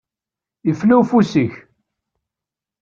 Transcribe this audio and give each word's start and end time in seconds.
Ifla 0.69 0.93
ufus-ik. 1.01 1.53